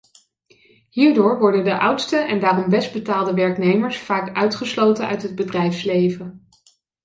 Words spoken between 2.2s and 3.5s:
daarom best betaalde